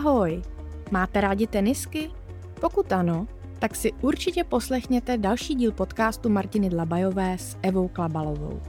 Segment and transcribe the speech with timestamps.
[0.00, 0.42] Ahoj!
[0.90, 2.10] Máte rádi tenisky?
[2.60, 3.26] Pokud ano,
[3.58, 8.60] tak si určitě poslechněte další díl podcastu Martiny Dlabajové s Evou Klabalovou.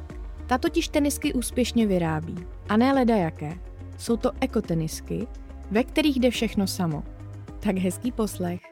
[0.48, 2.36] Ta totiž tenisky úspěšně vyrábí.
[2.70, 3.60] A ne leda jaké.
[3.98, 5.28] Jsou to ekotenisky,
[5.72, 7.04] ve kterých jde všechno samo.
[7.60, 8.71] Tak hezký poslech.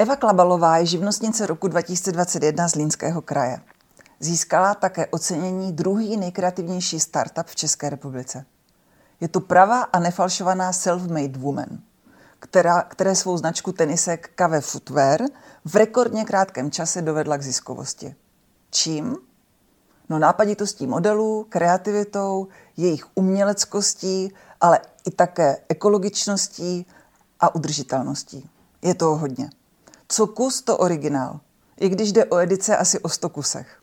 [0.00, 3.60] Eva Klabalová je živnostnice roku 2021 z Línského kraje.
[4.20, 8.44] Získala také ocenění druhý nejkreativnější startup v České republice.
[9.20, 11.78] Je to pravá a nefalšovaná self-made woman,
[12.38, 15.20] která, které svou značku tenisek Kave Footwear
[15.64, 18.14] v rekordně krátkém čase dovedla k ziskovosti.
[18.70, 19.16] Čím?
[20.08, 26.86] No nápaditostí modelů, kreativitou, jejich uměleckostí, ale i také ekologičností
[27.40, 28.50] a udržitelností.
[28.82, 29.50] Je toho hodně.
[30.08, 31.40] Co kus, to originál.
[31.80, 33.78] I když jde o edice asi o sto kusech.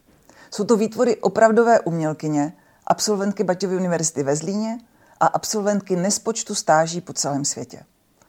[0.52, 2.54] Jsou to výtvory opravdové umělkyně,
[2.88, 4.80] absolventky Baťovy univerzity ve Zlíně
[5.20, 7.84] a absolventky nespočtu stáží po celém světě.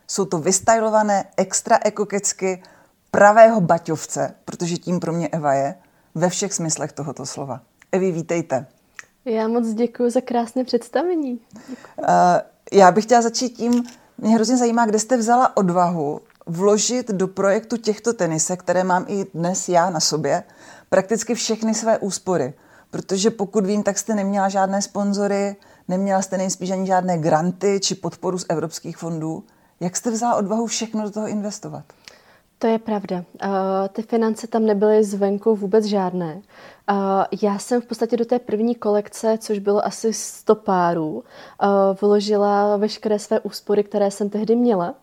[0.06, 2.62] Jsou to vystylované extra ekokecky
[3.10, 5.74] pravého baťovce, protože tím pro mě Eva je,
[6.14, 7.60] ve všech smyslech tohoto slova.
[7.92, 8.66] Evi, vítejte.
[9.24, 11.40] Já moc děkuji za krásné představení.
[11.98, 12.06] Uh,
[12.72, 13.84] já bych chtěla začít tím,
[14.18, 19.26] mě hrozně zajímá, kde jste vzala odvahu vložit do projektu těchto tenisek, které mám i
[19.34, 20.42] dnes já na sobě,
[20.88, 22.54] prakticky všechny své úspory.
[22.90, 25.56] Protože pokud vím, tak jste neměla žádné sponzory,
[25.88, 29.44] neměla jste nejspíš ani žádné granty či podporu z evropských fondů.
[29.80, 31.84] Jak jste vzala odvahu všechno do toho investovat?
[32.58, 33.16] To je pravda.
[33.16, 33.50] Uh,
[33.92, 36.34] ty finance tam nebyly zvenku vůbec žádné.
[36.34, 41.68] Uh, já jsem v podstatě do té první kolekce, což bylo asi 100 párů, uh,
[42.00, 44.94] vložila veškeré své úspory, které jsem tehdy měla.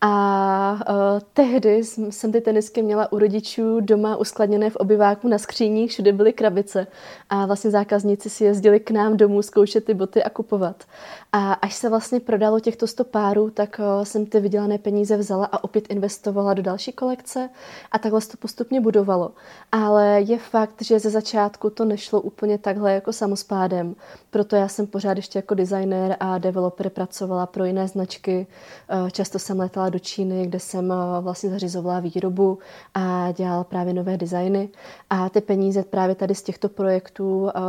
[0.00, 5.90] A uh, tehdy jsem ty tenisky měla u rodičů doma uskladněné v obyváku na skříních,
[5.90, 6.86] všude byly krabice
[7.30, 10.84] a vlastně zákazníci si jezdili k nám domů zkoušet ty boty a kupovat.
[11.32, 15.46] A až se vlastně prodalo těchto 100 párů, tak uh, jsem ty vydělané peníze vzala
[15.46, 17.48] a opět investovala do další kolekce
[17.92, 19.32] a takhle se to postupně budovalo.
[19.72, 23.96] Ale je fakt, že ze začátku to nešlo úplně takhle jako samospádem,
[24.30, 28.46] proto já jsem pořád ještě jako designer a developer pracovala pro jiné značky.
[29.02, 32.58] Uh, často jsem letala do Číny, kde jsem eh, vlastně zařizovala výrobu
[32.94, 34.68] a dělala právě nové designy.
[35.10, 37.60] A ty peníze právě tady z těchto projektů, eh,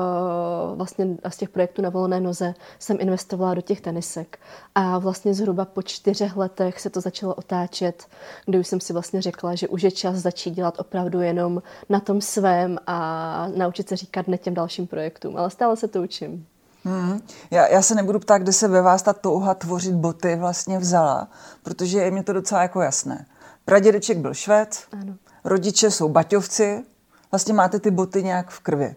[0.76, 4.40] vlastně z těch projektů na volné noze, jsem investovala do těch tenisek.
[4.76, 8.06] A vlastně zhruba po čtyřech letech se to začalo otáčet,
[8.46, 12.00] kdy už jsem si vlastně řekla, že už je čas začít dělat opravdu jenom na
[12.00, 15.38] tom svém a naučit se říkat ne těm dalším projektům.
[15.38, 16.48] Ale stále se to učím.
[16.88, 17.22] Hmm.
[17.52, 21.28] Já, já se nebudu ptát, kde se ve vás ta touha tvořit boty vlastně vzala,
[21.64, 23.26] protože je mi to docela jako jasné.
[23.66, 25.16] Pradědeček byl švéd, ano.
[25.44, 26.84] rodiče jsou baťovci,
[27.32, 28.96] vlastně máte ty boty nějak v krvi.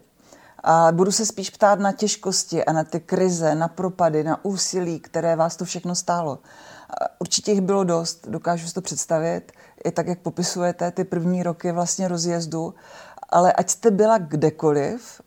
[0.65, 5.01] A budu se spíš ptát na těžkosti a na ty krize, na propady, na úsilí,
[5.01, 6.39] které vás to všechno stálo.
[7.19, 9.53] Určitě jich bylo dost, dokážu si to představit,
[9.85, 12.75] i tak, jak popisujete ty první roky vlastně rozjezdu,
[13.29, 15.21] ale ať jste byla kdekoliv,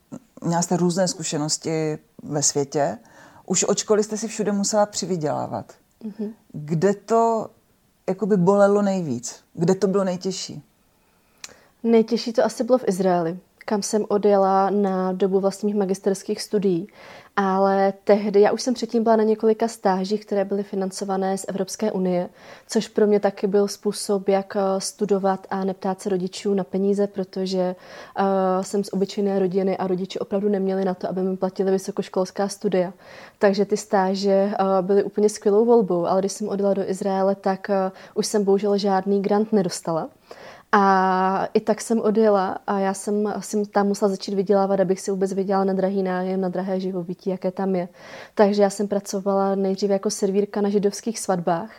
[0.45, 2.97] měla jste různé zkušenosti ve světě,
[3.45, 5.73] už od školy jste si všude musela přivydělávat.
[6.05, 6.33] Mm-hmm.
[6.51, 7.49] Kde to
[8.09, 9.43] jakoby bolelo nejvíc?
[9.53, 10.63] Kde to bylo nejtěžší?
[11.83, 16.88] Nejtěžší to asi bylo v Izraeli kam jsem odjela na dobu vlastních magisterských studií.
[17.35, 21.91] Ale tehdy, já už jsem předtím byla na několika stážích, které byly financované z Evropské
[21.91, 22.29] unie,
[22.68, 27.07] což pro mě taky byl způsob, jak eh, studovat a neptát se rodičů na peníze,
[27.07, 27.75] protože
[28.19, 28.23] uh,
[28.62, 32.94] jsem z obyčejné rodiny a rodiči opravdu neměli na to, aby mi platili vysokoškolská studia.
[33.40, 37.69] Takže ty stáže uh, byly úplně skvělou volbou, ale když jsem odjela do Izraele, tak
[37.69, 40.09] uh, už jsem bohužel žádný grant nedostala.
[40.75, 45.11] A i tak jsem odjela a já jsem asi tam musela začít vydělávat, abych si
[45.11, 47.87] vůbec vydělala na drahý nájem, na drahé živobytí, jaké tam je.
[48.35, 51.72] Takže já jsem pracovala nejdříve jako servírka na židovských svatbách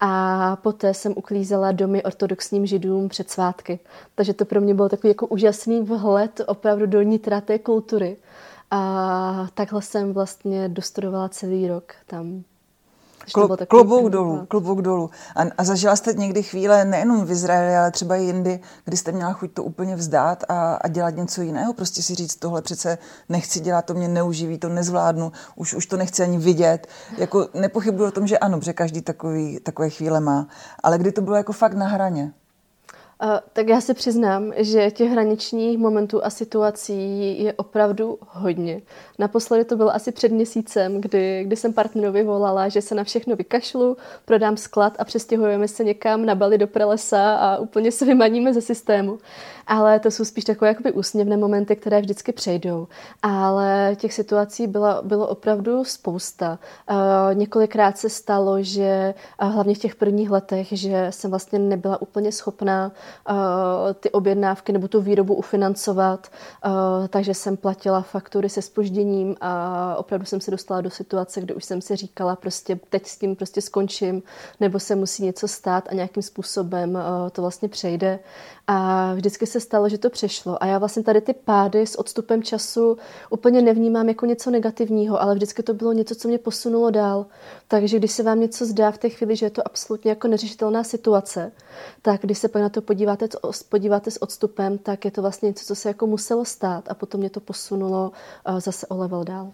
[0.00, 3.78] a poté jsem uklízela domy ortodoxním židům před svátky.
[4.14, 8.16] Takže to pro mě byl takový jako úžasný vhled opravdu do nitra té kultury.
[8.70, 12.42] A takhle jsem vlastně dostudovala celý rok tam.
[13.32, 15.10] Klo, klobouk dolů, klobouk dolů.
[15.36, 19.12] A, a zažila jste někdy chvíle nejenom v Izraeli, ale třeba i jindy, kdy jste
[19.12, 21.72] měla chuť to úplně vzdát a, a dělat něco jiného?
[21.72, 22.98] Prostě si říct, tohle přece
[23.28, 26.86] nechci dělat, to mě neuživí, to nezvládnu, už, už to nechci ani vidět.
[27.18, 30.48] Jako nepochybuji o tom, že ano, protože každý takový, takové chvíle má.
[30.82, 32.32] Ale kdy to bylo jako fakt na hraně?
[33.52, 38.82] Tak já si přiznám, že těch hraničních momentů a situací je opravdu hodně.
[39.18, 43.36] Naposledy to bylo asi před měsícem, kdy, kdy jsem partnerovi volala, že se na všechno
[43.36, 48.54] vykašlu, prodám sklad a přestěhujeme se někam na Bali do prelesa a úplně se vymaníme
[48.54, 49.18] ze systému.
[49.66, 52.88] Ale to jsou spíš takové jakoby úsměvné momenty, které vždycky přejdou.
[53.22, 56.58] Ale těch situací bylo, bylo opravdu spousta.
[56.90, 56.96] Uh,
[57.34, 62.86] několikrát se stalo, že hlavně v těch prvních letech, že jsem vlastně nebyla úplně schopná
[62.86, 63.09] uh,
[64.00, 66.28] ty objednávky nebo tu výrobu ufinancovat,
[66.66, 66.72] uh,
[67.08, 71.64] takže jsem platila faktury se spožděním a opravdu jsem se dostala do situace, kde už
[71.64, 74.22] jsem si říkala, prostě teď s tím prostě skončím,
[74.60, 78.18] nebo se musí něco stát a nějakým způsobem uh, to vlastně přejde.
[78.66, 80.62] A vždycky se stalo, že to přešlo.
[80.62, 82.96] A já vlastně tady ty pády s odstupem času
[83.30, 87.26] úplně nevnímám jako něco negativního, ale vždycky to bylo něco, co mě posunulo dál.
[87.68, 90.84] Takže když se vám něco zdá v té chvíli, že je to absolutně jako neřešitelná
[90.84, 91.52] situace,
[92.02, 92.99] tak když se pak na to podíváte,
[93.68, 97.20] podíváte s odstupem, tak je to vlastně něco, co se jako muselo stát a potom
[97.20, 98.12] mě to posunulo
[98.44, 99.52] eh, zase o level dál.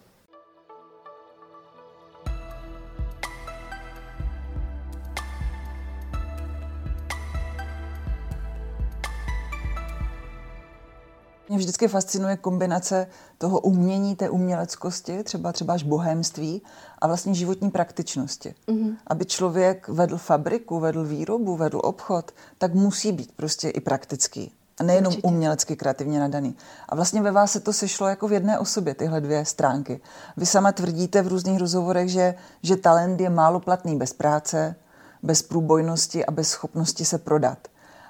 [11.49, 13.07] Mě vždycky fascinuje kombinace
[13.37, 16.61] toho umění, té uměleckosti, třeba třeba až bohémství
[16.99, 18.55] a vlastně životní praktičnosti.
[18.67, 18.95] Mm-hmm.
[19.07, 24.51] Aby člověk vedl fabriku, vedl výrobu, vedl obchod, tak musí být prostě i praktický.
[24.79, 25.27] A nejenom Určitě.
[25.27, 26.55] umělecky kreativně nadaný.
[26.89, 30.01] A vlastně ve vás se to sešlo jako v jedné osobě, tyhle dvě stránky.
[30.37, 34.75] Vy sama tvrdíte v různých rozhovorech, že, že talent je málo platný bez práce,
[35.23, 37.67] bez průbojnosti a bez schopnosti se prodat.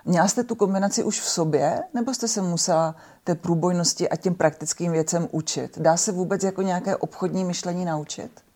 [0.08, 4.36] Měla jste tu kombinaci už v sobě, nebo jste se musela té průbojnosti a těm
[4.36, 5.80] praktickým věcem učit?
[5.80, 8.47] Dá se vůbec jako nějaké obchodní myšlení naučit?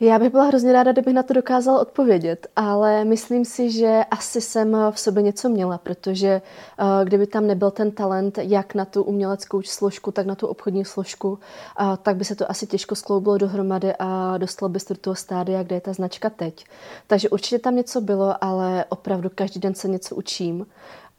[0.00, 4.40] Já bych byla hrozně ráda, kdybych na to dokázala odpovědět, ale myslím si, že asi
[4.40, 6.42] jsem v sobě něco měla, protože
[6.80, 10.84] uh, kdyby tam nebyl ten talent jak na tu uměleckou složku, tak na tu obchodní
[10.84, 15.00] složku, uh, tak by se to asi těžko skloubilo dohromady a dostalo by se do
[15.00, 16.64] toho stádia, kde je ta značka teď.
[17.06, 20.66] Takže určitě tam něco bylo, ale opravdu každý den se něco učím.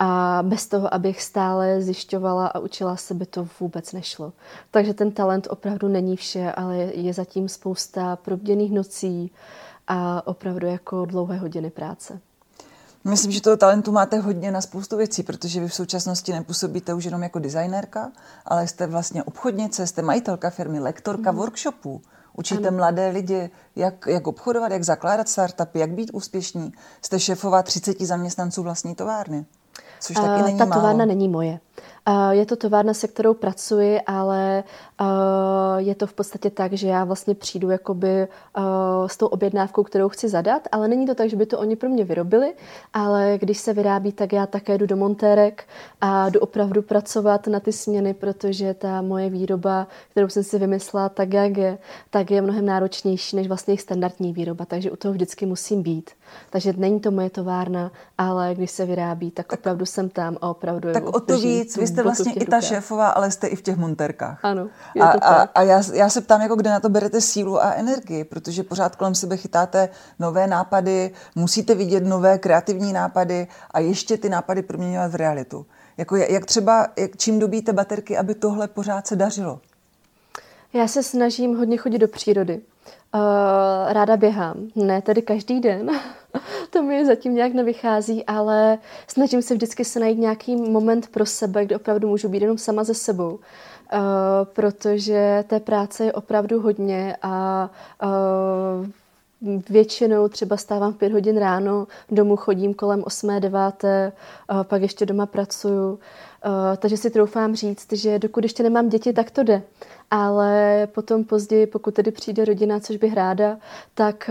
[0.02, 4.34] A bez toho, abych stále zjišťovala a učila se, by to vůbec nešlo.
[4.72, 9.32] Takže ten talent opravdu není vše, ale je zatím spousta probděných nocí
[9.88, 12.20] a opravdu jako dlouhé hodiny práce.
[13.04, 17.04] Myslím, že toho talentu máte hodně na spoustu věcí, protože vy v současnosti nepůsobíte už
[17.04, 18.12] jenom jako designérka,
[18.46, 21.38] ale jste vlastně obchodnice, jste majitelka firmy, lektorka mm.
[21.38, 22.02] workshopů.
[22.38, 22.78] Učíte ano.
[22.78, 26.72] mladé lidi, jak, jak obchodovat, jak zakládat startupy, jak být úspěšní.
[27.02, 29.46] Jste šéfová 30 zaměstnanců vlastní továrny.
[30.00, 31.06] Což taky není Ta továrna málo.
[31.06, 31.60] není moje.
[32.32, 34.64] Je to továrna, se kterou pracuji, ale
[35.78, 38.28] je to v podstatě tak, že já vlastně přijdu jakoby
[39.08, 41.90] s tou objednávkou, kterou chci zadat, ale není to tak, že by to oni pro
[41.90, 42.54] mě vyrobili,
[42.94, 45.64] ale když se vyrábí, tak já také jdu do montérek
[46.02, 51.10] a jdu opravdu pracovat na ty směny, protože ta moje výroba, kterou jsem si vymyslela
[51.10, 51.78] tak, jak je,
[52.10, 56.12] tak je mnohem náročnější než vlastně jejich standardní výroba, takže u toho vždycky musím být.
[56.50, 60.50] Takže není to moje továrna, ale když se vyrábí, tak, tak opravdu jsem tam a
[60.50, 63.62] opravdu Tak o to víc, vy jste vlastně i ta šéfová, ale jste i v
[63.62, 64.40] těch montérkách.
[64.44, 65.52] Ano, je a, to a, tak.
[65.56, 68.96] a já, já se ptám, jako kde na to berete sílu a energii, protože pořád
[68.96, 75.12] kolem sebe chytáte nové nápady, musíte vidět nové kreativní nápady a ještě ty nápady proměňovat
[75.12, 75.66] v realitu.
[75.98, 79.60] Jako jak třeba, jak, čím dobíte baterky, aby tohle pořád se dařilo?
[80.74, 82.62] Já se snažím hodně chodit do přírody.
[83.14, 83.22] Uh,
[83.94, 84.58] ráda běhám.
[84.76, 85.92] Ne tedy každý den,
[86.70, 91.66] to mi zatím nějak nevychází, ale snažím se vždycky se najít nějaký moment pro sebe,
[91.66, 93.40] kde opravdu můžu být jenom sama ze sebou.
[93.94, 94.00] Uh,
[94.44, 97.70] protože té práce je opravdu hodně a
[98.04, 98.88] uh,
[99.70, 103.40] Většinou třeba stávám v pět hodin ráno, domů chodím kolem 8.
[103.40, 103.62] 9.
[104.64, 106.00] pak ještě doma pracuju.
[106.78, 109.62] Takže si troufám říct, že dokud ještě nemám děti, tak to jde.
[110.12, 113.58] Ale potom později, pokud tedy přijde rodina, což bych ráda,
[113.94, 114.30] tak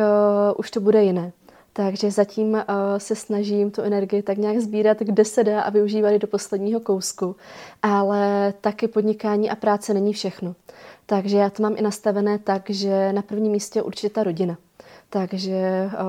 [0.56, 1.32] už to bude jiné.
[1.78, 2.60] Takže zatím uh,
[2.98, 7.36] se snažím tu energii tak nějak sbírat, kde se dá a využívat do posledního kousku.
[7.82, 10.54] Ale taky podnikání a práce není všechno.
[11.06, 14.56] Takže já to mám i nastavené tak, že na prvním místě je určitě ta rodina.
[15.10, 16.00] Takže uh,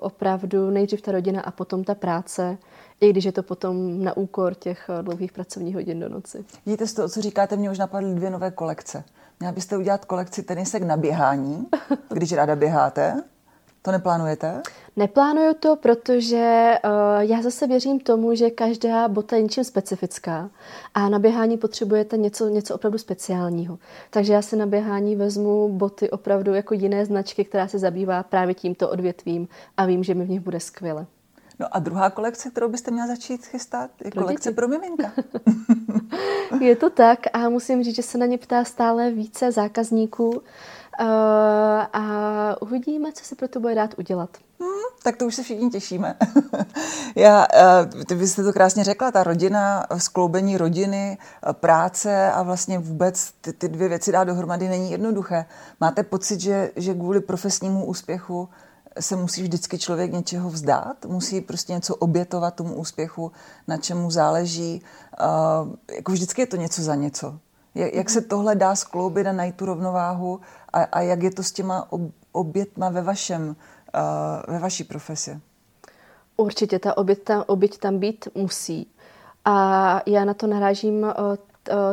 [0.00, 2.58] opravdu nejdřív ta rodina a potom ta práce,
[3.00, 6.44] i když je to potom na úkor těch uh, dlouhých pracovních hodin do noci.
[6.66, 9.04] Vidíte, z toho, co říkáte, mě už napadly dvě nové kolekce.
[9.40, 11.66] Měla byste udělat kolekci tenisek na běhání,
[12.10, 13.22] když ráda běháte.
[13.82, 14.62] To neplánujete?
[14.96, 20.50] Neplánuju to, protože uh, já zase věřím tomu, že každá bota je něčím specifická
[20.94, 23.78] a na běhání potřebujete něco, něco opravdu speciálního.
[24.10, 28.54] Takže já si na běhání vezmu boty opravdu jako jiné značky, která se zabývá právě
[28.54, 31.06] tímto odvětvím a vím, že mi v nich bude skvěle.
[31.60, 34.54] No a druhá kolekce, kterou byste měla začít chystat, je pro kolekce děti.
[34.56, 35.12] pro miminka.
[36.60, 40.42] je to tak a musím říct, že se na ně ptá stále více zákazníků
[41.92, 44.30] a uvidíme, co se pro to bude dát udělat.
[44.60, 44.70] Hmm,
[45.02, 46.14] tak to už se všichni těšíme.
[47.16, 47.46] Já,
[47.94, 51.18] uh, ty byste to krásně řekla, ta rodina, skloubení rodiny,
[51.52, 55.44] práce a vlastně vůbec ty, ty dvě věci dát dohromady není jednoduché.
[55.80, 58.48] Máte pocit, že, že kvůli profesnímu úspěchu
[59.00, 63.32] se musí vždycky člověk něčeho vzdát, musí prostě něco obětovat tomu úspěchu,
[63.68, 64.82] na čemu záleží.
[65.20, 67.38] Uh, jako vždycky je to něco za něco.
[67.78, 70.40] Jak, jak se tohle dá skloubit a najít tu rovnováhu
[70.72, 72.00] a, a jak je to s těma ob,
[72.32, 75.40] obětma ve vašem, uh, ve vaší profesi?
[76.36, 78.90] Určitě ta oběť tam, oběť tam být musí.
[79.44, 81.10] A já na to narážím uh,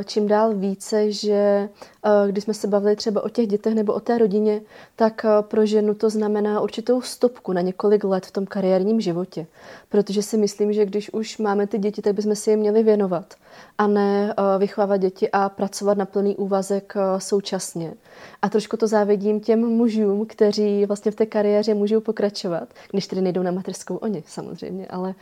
[0.06, 1.70] čím dál více, že
[2.06, 4.62] Eh, když jsme se bavili třeba o těch dětech nebo o té rodině,
[4.96, 9.48] tak eh, pro ženu to znamená určitou stopku na několik let v tom kariérním životě.
[9.90, 13.34] Protože si myslím, že když už máme ty děti, tak bychom si je měli věnovat
[13.78, 17.94] a ne eh, vychovávat děti a pracovat na plný úvazek současně.
[18.42, 23.22] A trošku to závidím těm mužům, kteří vlastně v té kariéře můžou pokračovat, když tedy
[23.22, 25.16] nejdou na mateřskou oni samozřejmě, ale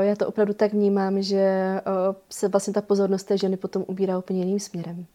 [0.00, 1.80] já to opravdu tak vnímám, že
[2.30, 5.06] se vlastně ta pozornost té ženy potom ubírá úplně jiným směrem.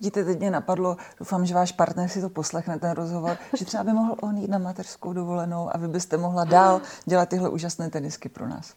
[0.00, 3.84] Vidíte, teď mě napadlo, doufám, že váš partner si to poslechne, ten rozhovor, že třeba
[3.84, 7.90] by mohl on jít na mateřskou dovolenou a vy byste mohla dál dělat tyhle úžasné
[7.90, 8.74] tenisky pro nás.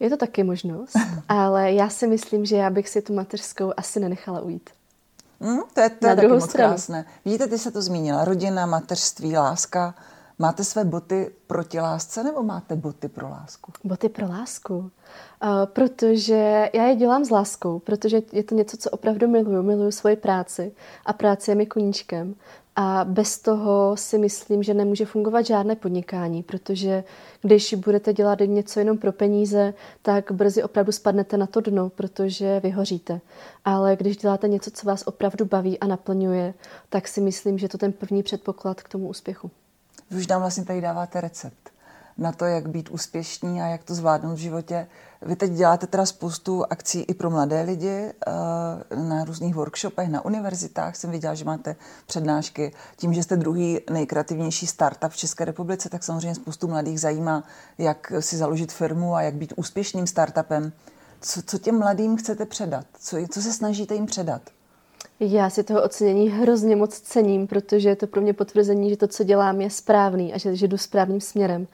[0.00, 0.96] Je to taky možnost,
[1.28, 4.70] ale já si myslím, že já bych si tu mateřskou asi nenechala ujít.
[5.40, 6.70] Mm, to je, to je taky moc stranu.
[6.70, 7.04] krásné.
[7.24, 8.24] Vidíte, ty se to zmínila.
[8.24, 9.94] Rodina, mateřství, láska.
[10.38, 13.72] Máte své boty proti lásce nebo máte boty pro lásku?
[13.84, 14.76] Boty pro lásku.
[14.76, 14.90] Uh,
[15.66, 19.62] protože já je dělám s láskou, protože je to něco, co opravdu miluju.
[19.62, 20.72] Miluju svoji práci
[21.06, 22.34] a práce je mi koníčkem.
[22.76, 27.04] A bez toho si myslím, že nemůže fungovat žádné podnikání, protože
[27.42, 32.60] když budete dělat něco jenom pro peníze, tak brzy opravdu spadnete na to dno, protože
[32.60, 33.20] vyhoříte.
[33.64, 36.54] Ale když děláte něco, co vás opravdu baví a naplňuje,
[36.88, 39.50] tak si myslím, že to ten první předpoklad k tomu úspěchu.
[40.10, 41.74] Vy už nám vlastně tady dáváte recept
[42.18, 44.86] na to, jak být úspěšní a jak to zvládnout v životě.
[45.22, 48.32] Vy teď děláte teda spoustu akcí i pro mladé lidi eh,
[48.96, 50.96] na různých workshopech, na univerzitách.
[50.96, 52.72] Jsem viděla, že máte přednášky.
[52.96, 57.44] Tím, že jste druhý nejkreativnější startup v České republice, tak samozřejmě spoustu mladých zajímá,
[57.78, 60.72] jak si založit firmu a jak být úspěšným startupem.
[61.20, 62.86] Co, co těm mladým chcete předat?
[62.98, 64.42] Co, co se snažíte jim předat?
[65.20, 69.08] Já si toho ocenění hrozně moc cením, protože je to pro mě potvrzení, že to,
[69.08, 71.66] co dělám, je správný a že, že jdu správným směrem.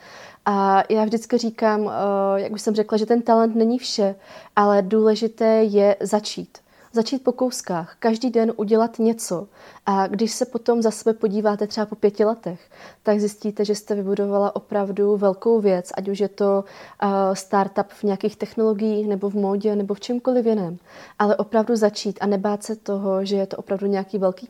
[0.46, 4.14] A já vždycky říkám, eh, jak už jsem řekla, že ten talent není vše,
[4.56, 6.58] ale důležité je začít
[6.92, 9.48] začít po kouskách, každý den udělat něco.
[9.86, 12.70] A když se potom za sebe podíváte třeba po pěti letech,
[13.02, 16.64] tak zjistíte, že jste vybudovala opravdu velkou věc, ať už je to
[17.02, 20.78] uh, startup v nějakých technologiích, nebo v módě, nebo v čemkoliv jiném.
[21.18, 24.48] Ale opravdu začít a nebát se toho, že je to opravdu nějaký velký,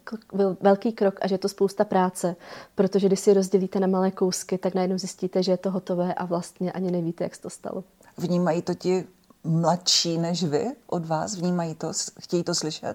[0.61, 2.37] velký krok a že je to spousta práce.
[2.75, 6.25] Protože když si rozdělíte na malé kousky, tak najednou zjistíte, že je to hotové a
[6.25, 7.85] vlastně ani nevíte, jak se to stalo.
[8.19, 9.05] Vnímají to ti
[9.45, 11.37] mladší než vy od vás?
[11.37, 11.93] Vnímají to?
[12.21, 12.95] Chtějí to slyšet?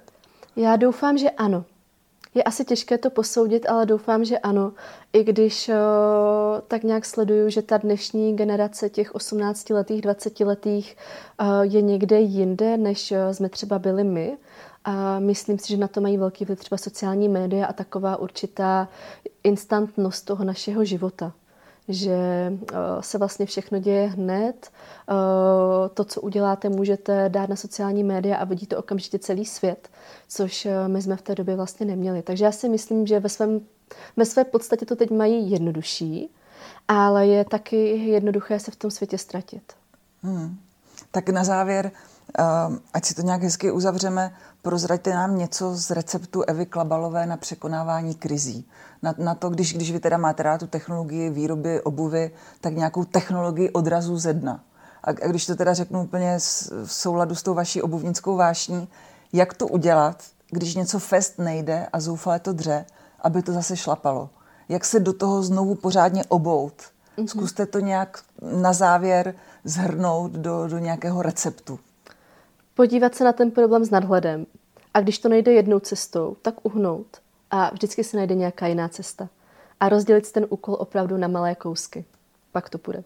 [0.56, 1.66] Já doufám, že ano.
[2.34, 4.74] Je asi těžké to posoudit, ale doufám, že ano.
[5.14, 5.76] I když uh,
[6.68, 10.98] tak nějak sleduju, že ta dnešní generace těch 18-letých, 20-letých
[11.42, 14.38] uh, je někde jinde, než uh, jsme třeba byli my.
[14.86, 18.88] A myslím si, že na to mají velký vliv třeba sociální média a taková určitá
[19.44, 21.34] instantnost toho našeho života
[21.88, 24.72] že eh, se vlastně všechno děje hned.
[25.10, 25.14] Eh,
[25.94, 29.90] to, co uděláte, můžete dát na sociální média a vidí to okamžitě celý svět,
[30.28, 32.22] což eh, my jsme v té době vlastně neměli.
[32.22, 33.62] Takže já si myslím, že ve, svém,
[34.18, 36.30] ve své podstatě to teď mají jednodušší,
[36.88, 39.74] ale je taky jednoduché se v tom světě ztratit.
[40.22, 40.58] Hmm.
[41.12, 41.92] Tak na závěr,
[42.94, 48.16] ať si to nějak hezky uzavřeme, prozraďte nám něco z receptu Evy Klabalové na překonávání
[48.16, 48.68] krizí
[49.06, 53.04] na, na to, když, když vy teda máte rád tu technologii výroby obuvy, tak nějakou
[53.04, 54.64] technologii odrazu ze dna.
[55.04, 56.40] A, a když to teda řeknu úplně
[56.86, 58.88] v souladu s tou vaší obuvnickou vášní,
[59.34, 62.86] jak to udělat, když něco fest nejde a zoufale to dře,
[63.20, 64.30] aby to zase šlapalo?
[64.70, 66.74] Jak se do toho znovu pořádně obout?
[67.18, 67.28] Mm-hmm.
[67.28, 71.80] Zkuste to nějak na závěr zhrnout do, do nějakého receptu.
[72.76, 74.46] Podívat se na ten problém s nadhledem.
[74.94, 79.30] A když to nejde jednou cestou, tak uhnout a vždycky se najde nějaká jiná cesta.
[79.80, 82.06] A rozdělit ten úkol opravdu na malé kousky.
[82.52, 83.04] Pak to půjde.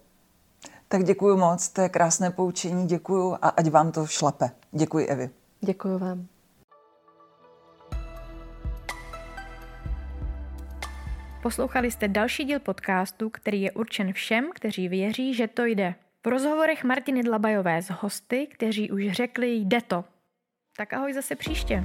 [0.87, 4.51] Tak děkuji moc, to je krásné poučení, děkuji a ať vám to šlape.
[4.71, 5.29] Děkuji Evi.
[5.61, 6.27] Děkuji vám.
[11.43, 15.95] Poslouchali jste další díl podcastu, který je určen všem, kteří věří, že to jde.
[16.25, 20.05] V rozhovorech Martiny Dlabajové s hosty, kteří už řekli jde to.
[20.77, 21.83] Tak ahoj zase příště.